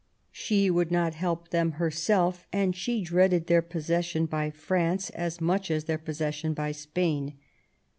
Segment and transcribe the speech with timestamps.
[0.31, 5.69] She would not help them herself, and she dreaded their possession by France as much
[5.69, 7.37] as their possession by Spain.